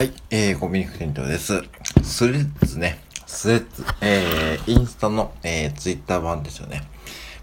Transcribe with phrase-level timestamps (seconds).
[0.00, 1.62] はい、えー、コミュニケントです。
[2.02, 3.00] スレッズね。
[3.26, 3.84] スレッズ。
[4.00, 6.84] えー、インスタの、えー、ツイッター版ですよね。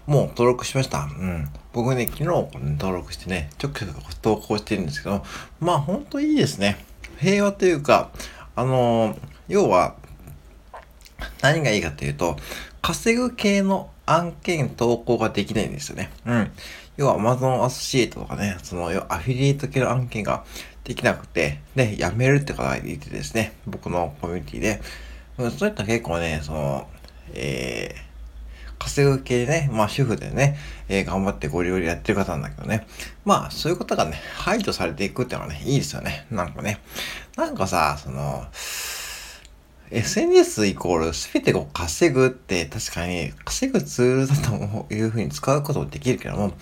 [0.08, 1.04] もう登録しました。
[1.04, 1.48] うん。
[1.72, 5.22] 僕ね、昨日、登録してね、ちょくちょく投稿してるんですけど、
[5.60, 6.84] まあ、ほんといいですね。
[7.20, 8.10] 平和というか、
[8.56, 9.94] あのー、要は、
[11.40, 12.34] 何がいいかというと、
[12.82, 16.10] 稼ぐ系の案件投稿ができないんですよね。
[16.26, 16.50] うん。
[16.96, 20.44] 要は Amazon アソシエイトとかね、そのアフィリエイト系の案件が
[20.88, 24.80] できなくて、で、辞めるって方がいてですね、僕のコミュニティで、
[25.50, 26.88] そういった結構ね、その、
[27.34, 30.56] えー、稼ぐ系でね、まあ主婦でね、
[30.88, 32.86] えー、頑張ってゴリゴリやってる方なんだけどね。
[33.26, 36.26] まあそういうことがね、排除されていくっていうのはね、いいですよね。
[36.30, 36.80] なんかね。
[37.36, 38.46] なんかさ、その、
[39.90, 46.54] SNS イコール全てを稼ぐって確かに稼ぐツールだというふうに使うこともできるけども、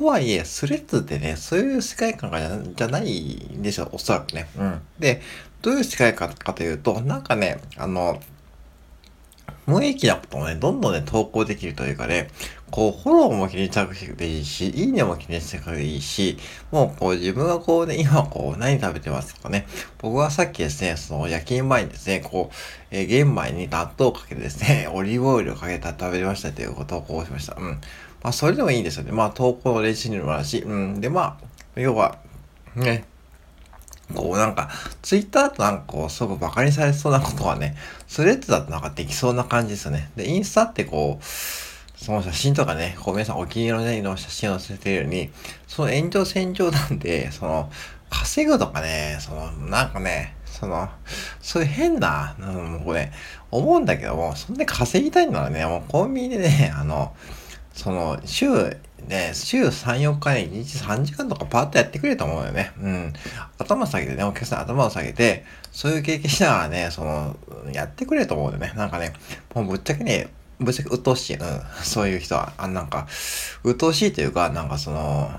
[0.00, 2.40] とはいえ、スレッズってね、そういう世界観が
[2.74, 4.48] じゃないんでしょ、おそらくね。
[4.56, 4.80] うん。
[4.98, 5.20] で、
[5.60, 8.18] どういう世界観かというと、なんかね、あの、
[9.66, 12.30] 無益なことをね、どんどんね、投稿できるというかね、
[12.70, 16.38] こう、フォローも気にしたくていいし、いいねも気にしてくていいし、
[16.70, 19.66] もう、こう、自分がこうね、今こう、何食べてますとかね、
[19.98, 22.54] 僕はさっきですね、その、夜勤前にですね、こう、
[22.90, 27.56] えー、玄米に納豆をかけてですね、 オリーブオイルをかけた食べましたということをこうしました。
[27.58, 27.80] うん。
[28.22, 29.12] まあ、それでもいいんですよね。
[29.12, 31.00] まあ、投稿の練習にもなるし、うん。
[31.00, 31.38] で、ま
[31.76, 32.18] あ、要は、
[32.76, 33.04] ね、
[34.14, 34.70] こうなんか、
[35.02, 40.10] ツイッターとなんかこう、すごく馬鹿にされそうなことはね、スレッズだとなんかできそうな感じですよね。
[40.16, 41.24] で、インスタってこう、
[42.00, 45.30] その写真とかね、こう皆さんお気に入りの写真を載せているように、
[45.68, 47.70] その炎上戦場なんで、 その、
[48.08, 50.88] 稼ぐとかね、その、なんかね、その、
[51.42, 53.12] そういう変な、うん、もうね、
[53.50, 57.14] 思うんだけども、そんな稼ぎたいならね、もうコンビニでね、あの、
[57.74, 58.48] その、週、
[59.06, 62.72] ね、週3、4日ね、1日3時間とかパーッとやってくれると思うよね。
[62.80, 63.12] うん。
[63.58, 67.36] 頭下げてね、お客さん頭を下げて、そういう経験しながらね、その、
[67.72, 68.72] やってくれると思うよね。
[68.74, 69.12] なんかね、
[69.54, 70.28] もうぶっちゃけね、
[70.60, 71.36] ぶっちゃけ鬱陶しい。
[71.36, 71.60] うん。
[71.82, 73.06] そういう人は、あ、なんか、
[73.64, 75.30] 鬱陶しいというか、なんかその、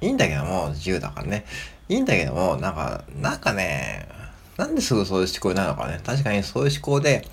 [0.00, 1.44] いいんだけども、自由だからね。
[1.88, 4.06] いいんだけども、なんか、なんかね、
[4.56, 6.00] なんですぐそういう思考になるのかね。
[6.04, 7.26] 確かにそういう思考で、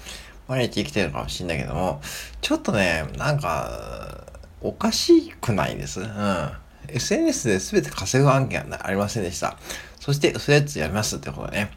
[0.48, 2.02] 毎日生きてるかもしんないけども、
[2.42, 4.24] ちょっとね、なんか、
[4.62, 6.02] おかしくないです。
[6.02, 6.52] うん。
[6.88, 9.58] SNS で全て稼ぐ案件はありませんでした。
[10.00, 11.72] そして、スレッズやりますってことね。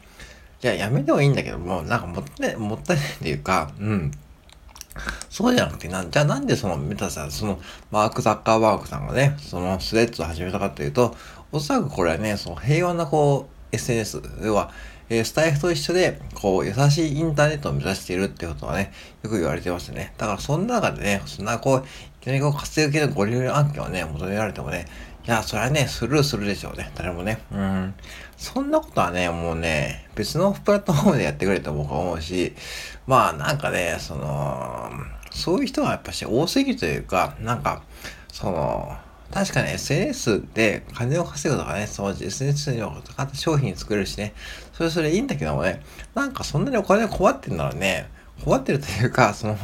[0.61, 4.11] いや、やめてもいいんだけども、なんかもったい、もったいないっていうか、うん。
[5.29, 7.59] そうじゃなくて、な、じゃあなんでそのメタさん、その
[7.91, 11.15] マーク・ザッカーバーグさんがね、そのスレッズを始めたかというと、
[11.51, 14.71] おそらくこれはね、その平和なこう、SNS、要は、
[15.09, 18.93] えー、スタイフと一緒で、こう、優しいインターネットを目指しているってことはね、
[19.23, 20.13] よく言われてましたね。
[20.17, 21.83] だから、その中でね、そんなこう、い
[22.21, 24.85] きなりこう、活躍系のゴリゴリ案件をね、求められてもね、
[25.29, 26.91] いや、それはね、スルーするでしょうね。
[26.95, 27.37] 誰もね。
[27.51, 27.93] うん。
[28.35, 32.55] そんなことはね、もうね、別のプラットフォームでやってくれと僕は思うし、
[33.05, 34.89] まあ、なんかね、その、
[35.29, 37.83] そういう人はやっぱし多すぎるというか、なんか、
[38.33, 38.97] その、
[39.31, 44.33] 確かに SNS で金を稼ぐとかね、その SNS に使った商品作れるしね、
[44.73, 45.83] それそれいいんだけどもね、
[46.15, 48.09] なんかそんなにお金困ってんならね、
[48.43, 49.55] 困ってるというか、その、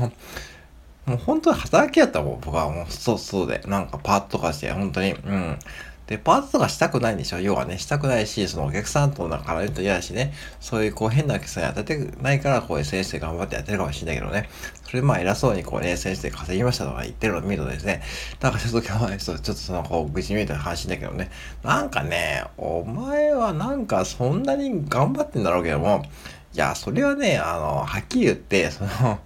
[1.05, 5.59] もう本当に働きやったもん、僕はもう、そうそうで、なんかパートとかして、本当に、うん。
[6.07, 7.39] で、パートとかしたくないんでしょ？
[7.39, 14.47] 要はね、したくないし、そのお客さんと仲悪いと嫌だしね、そういうこう変なお客さんやってないから、こう SNS で頑張ってやってるかもしれないけどね、
[14.88, 18.03] それまあ偉そうにこうね、SNS で稼ぎましたとか言ってるのを見るとですね、
[18.39, 21.31] なんかちょっと今日はね、ちょっとそのこう愚痴みたいな話だけどね、
[21.63, 26.05] なんかね、お前はなんかそんなに頑張ってんだろうけども、
[26.53, 29.19] いや、それはね、あの、はっきり言って、その、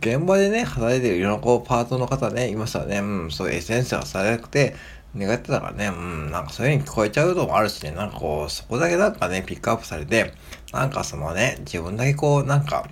[0.00, 2.98] 現場でね、働いてるいろんなこうパートの方ね、いましたね。
[2.98, 4.74] うん、そういうエッセンスがされなくて、
[5.16, 10.34] 願ってたからね、うん、なんかそういう風に聞こえちゃうのもあるしね、なんかこう、そこだけなんかね、ピックアップされて、
[10.72, 12.88] なんかそのね、自分だけこう、なんか、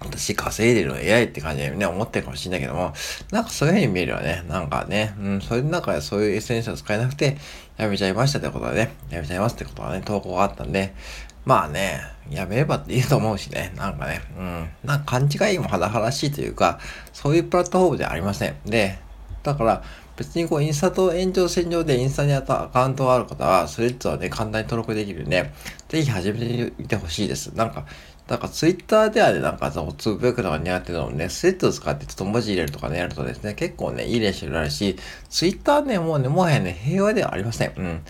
[0.00, 2.92] 私稼いでるの AI って感じでね、思ってるかもしれないけども、
[3.30, 4.44] なんかそういう風に見えるよね。
[4.48, 7.38] なんかね、うん、それの中でそういう SNS を使えなくて、
[7.76, 10.94] やめちゃいましたってことはね、やめちゃいますってことはね、投稿があったんで、
[11.44, 12.00] まあね、
[12.30, 16.78] やめればっていいと思うしね、なんかね、うん、なんか勘違いも甚だしいというか、
[17.12, 18.56] そういうプラットフォームではありません。
[18.64, 18.98] で、
[19.42, 19.82] だから、
[20.16, 25.50] 別にこう、インスタと炎上線上でインスタにあったアカウントがある方は、スレッズはね、簡単に登録できるんで、
[25.88, 27.48] ぜひ始めてみてほしいです。
[27.48, 27.84] なんか、
[28.28, 34.96] なんかツイッターではね、なんかそのつぶやくのが苦手なのね、スレッズを使ってちょっと文字入れるとかね、やるとですね、結構ね、いい練習になるし、
[35.28, 37.72] ツイッターね、もうね、もはやね、平和ではありません。
[37.76, 38.02] うん。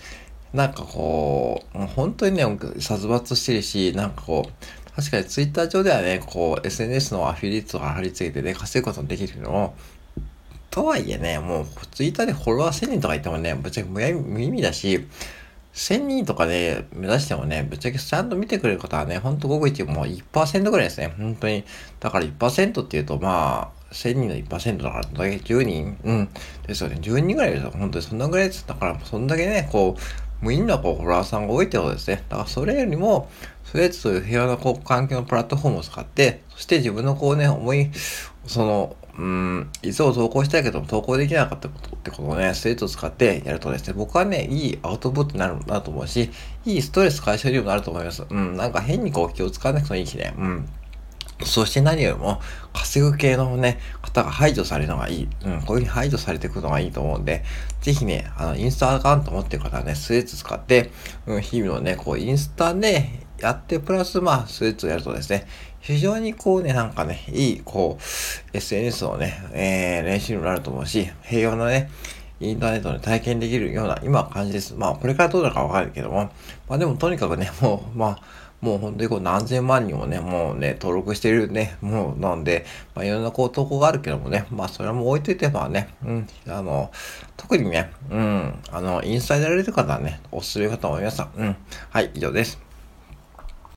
[0.53, 2.43] なんかこう、本当にね、
[2.79, 9.75] 殺伐してるし、なんかこう、確かにツイッター上ではね、こう、SNS のアフィリエイトが貼り付けてね、稼ぐこともできるけども、
[10.71, 15.07] とはいえね、もうツイッターでフォロワー1000人とか言ってもね、ぶっちゃけ無意味だし、
[15.73, 21.13] 1000人とかで目指してもね、ぶっちゃけちゃんと見てくれる方はね、ほんとごく一部もう1%ぐらいですね。
[21.17, 21.65] 本当に。
[21.99, 25.97] だから1%っていうと、まあ、1000人の1%だから、だけ10人？
[26.03, 26.29] うん。
[26.65, 26.97] ですよね。
[27.01, 27.71] 10人ぐらいですよ。
[27.71, 28.65] 本当にそんなぐらいです。
[28.67, 30.01] だから、そんだけね、こう、
[30.41, 32.23] 無意味なこうフォロワーさんが多いってことですね。
[32.29, 33.29] だからそれよりも、
[33.63, 37.91] それという平和なこう環境のプラットフォームを使って、そして自分のこうね、思い、
[38.45, 46.29] その、うん、いつも投稿したいけども投稿できなかったことってことをね、スレッドを使ってやるとですね、僕はね、いいアウトプットになるなと思うし、
[46.65, 48.23] いいストレス解消にもなると思います。
[48.29, 50.69] うん、なんか変にこう気を使わなくてもいいしね、うん。
[51.43, 52.39] そして何よりも、
[52.73, 55.27] 稼ぐ系のね、方が排除されるのがいい。
[55.45, 57.43] うん、こういうふうに排除されていくのがいいと思うんで、
[57.81, 60.91] ぜひね、あの、インスタアカウント持ってる方はね、スレッズ使って、
[61.25, 63.09] うん、日々のね、こう、インスタで
[63.39, 65.45] やって、プラス、まあ、スレッズをやるとですね、
[65.81, 71.91] 非常にこうね、なんかね、いい、こう、SNS のね、えー、練習になると思うし、平和なね、
[72.39, 74.73] インターネットで体験できるような、今は感じです。
[74.75, 76.31] まあ、これからどうなるかわかるけども、
[76.67, 78.19] まあでもとにかくね、もう、まあ、
[78.65, 82.65] もう本当にこう何千万人もね、もうね、登録してるね、もうなんで、
[82.95, 86.91] まあいろんなこう投稿があるけどもね、まあそれも置いといてばね、うん、あの、
[87.37, 91.21] 特にね、うん、あの、インスタでやられる方はね、おすすめかと思います。
[91.37, 91.55] うん、
[91.91, 92.64] はい、以上です。